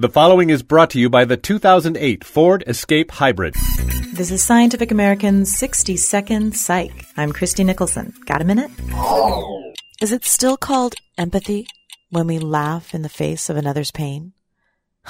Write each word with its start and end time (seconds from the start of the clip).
The 0.00 0.08
following 0.08 0.48
is 0.48 0.62
brought 0.62 0.88
to 0.92 0.98
you 0.98 1.10
by 1.10 1.26
the 1.26 1.36
2008 1.36 2.24
Ford 2.24 2.64
Escape 2.66 3.10
Hybrid. 3.10 3.52
This 4.14 4.30
is 4.30 4.42
Scientific 4.42 4.90
American's 4.90 5.54
60 5.54 5.98
Second 5.98 6.56
Psych. 6.56 7.04
I'm 7.18 7.34
Christie 7.34 7.64
Nicholson. 7.64 8.14
Got 8.24 8.40
a 8.40 8.46
minute? 8.46 8.70
Is 10.00 10.10
it 10.10 10.24
still 10.24 10.56
called 10.56 10.94
empathy 11.18 11.66
when 12.08 12.26
we 12.26 12.38
laugh 12.38 12.94
in 12.94 13.02
the 13.02 13.10
face 13.10 13.50
of 13.50 13.58
another's 13.58 13.90
pain? 13.90 14.32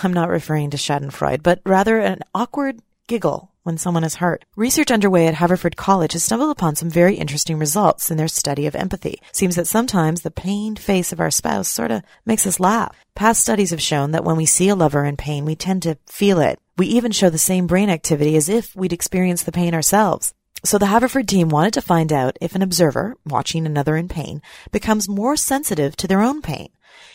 I'm 0.03 0.13
not 0.13 0.29
referring 0.29 0.71
to 0.71 0.77
Schadenfreude, 0.77 1.45
but 1.45 1.61
rather 1.65 2.01
an 2.01 2.23
awkward 2.35 2.81
giggle 3.07 3.53
when 3.71 3.79
someone 3.79 4.03
is 4.03 4.17
hurt. 4.17 4.45
Research 4.57 4.91
underway 4.91 5.29
at 5.29 5.35
Haverford 5.35 5.77
College 5.77 6.15
has 6.15 6.25
stumbled 6.25 6.51
upon 6.51 6.75
some 6.75 6.91
very 6.91 7.15
interesting 7.15 7.57
results 7.57 8.11
in 8.11 8.17
their 8.17 8.27
study 8.27 8.67
of 8.67 8.75
empathy. 8.75 9.23
Seems 9.31 9.55
that 9.55 9.69
sometimes 9.69 10.23
the 10.23 10.33
pained 10.33 10.81
face 10.81 11.13
of 11.13 11.21
our 11.21 11.31
spouse 11.31 11.69
sort 11.69 11.93
of 11.93 12.03
makes 12.27 12.49
us 12.49 12.59
laugh. 12.59 12.97
Past 13.15 13.41
studies 13.41 13.71
have 13.71 13.81
shown 13.81 14.11
that 14.11 14.25
when 14.25 14.37
we 14.37 14.45
see 14.45 14.69
a 14.69 14.75
lover 14.75 15.05
in 15.05 15.17
pain, 15.17 15.45
we 15.45 15.55
tend 15.55 15.85
to 15.85 15.99
feel 16.09 16.41
it. 16.41 16.59
We 16.77 16.89
even 16.89 17.13
show 17.13 17.31
the 17.31 17.39
same 17.39 17.69
brain 17.69 17.91
activity 17.91 18.35
as 18.35 18.49
if 18.49 18.75
we'd 18.75 18.93
experienced 18.93 19.47
the 19.47 19.53
pain 19.53 19.73
ourselves. 19.73 20.35
So 20.65 20.77
the 20.77 20.87
Haverford 20.87 21.29
team 21.29 21.49
wanted 21.49 21.75
to 21.75 21.81
find 21.81 22.13
out 22.13 22.39
if 22.41 22.57
an 22.57 22.63
observer 22.63 23.17
watching 23.25 23.67
another 23.67 23.97
in 23.97 24.09
pain 24.09 24.43
becomes 24.73 25.09
more 25.09 25.37
sensitive 25.37 25.95
to 25.99 26.09
their 26.09 26.23
own 26.23 26.43
pain. 26.43 26.71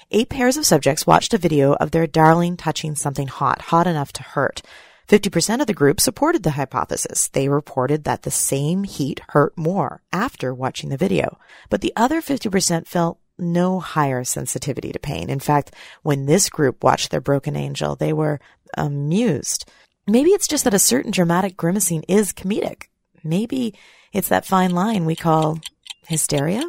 Eight 0.09 0.29
pairs 0.29 0.55
of 0.55 0.65
subjects 0.65 1.05
watched 1.05 1.33
a 1.33 1.37
video 1.37 1.73
of 1.73 1.91
their 1.91 2.07
darling 2.07 2.55
touching 2.55 2.95
something 2.95 3.27
hot, 3.27 3.61
hot 3.61 3.87
enough 3.87 4.13
to 4.13 4.23
hurt. 4.23 4.61
50% 5.07 5.61
of 5.61 5.67
the 5.67 5.73
group 5.73 6.01
supported 6.01 6.43
the 6.43 6.51
hypothesis. 6.51 7.27
They 7.27 7.47
reported 7.47 8.03
that 8.03 8.23
the 8.23 8.31
same 8.31 8.83
heat 8.83 9.21
hurt 9.29 9.57
more 9.57 10.01
after 10.11 10.53
watching 10.53 10.89
the 10.89 10.97
video. 10.97 11.37
But 11.69 11.81
the 11.81 11.93
other 11.95 12.21
50% 12.21 12.87
felt 12.87 13.19
no 13.37 13.79
higher 13.79 14.23
sensitivity 14.23 14.91
to 14.91 14.99
pain. 14.99 15.29
In 15.29 15.39
fact, 15.39 15.73
when 16.03 16.25
this 16.25 16.49
group 16.49 16.83
watched 16.83 17.11
their 17.11 17.21
broken 17.21 17.55
angel, 17.55 17.95
they 17.95 18.13
were 18.13 18.39
amused. 18.77 19.69
Maybe 20.07 20.31
it's 20.31 20.47
just 20.47 20.63
that 20.63 20.73
a 20.73 20.79
certain 20.79 21.11
dramatic 21.11 21.57
grimacing 21.57 22.03
is 22.07 22.33
comedic. 22.33 22.83
Maybe 23.23 23.73
it's 24.13 24.29
that 24.29 24.45
fine 24.45 24.71
line 24.71 25.05
we 25.05 25.15
call 25.15 25.59
hysteria. 26.07 26.63